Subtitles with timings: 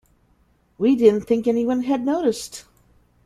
[0.79, 2.65] We didn't think anyone had noticed.